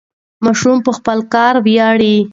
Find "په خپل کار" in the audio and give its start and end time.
0.85-1.55